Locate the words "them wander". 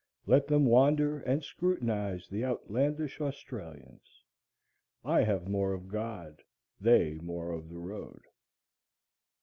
0.47-1.19